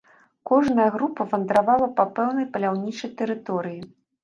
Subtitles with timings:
[0.51, 3.79] Кожная група вандравала па пэўнай паляўнічай тэрыторыі.